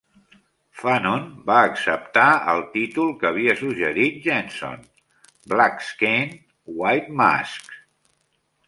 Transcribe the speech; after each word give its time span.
Fanon 0.77 1.27
va 1.49 1.57
acceptar 1.65 2.23
el 2.55 2.63
títol 2.77 3.11
que 3.19 3.27
havia 3.31 3.57
suggerit 3.61 4.19
Jeanson, 4.25 4.83
"Black 5.55 5.89
Skin, 5.93 6.37
White 6.83 7.19
Masks". 7.23 7.81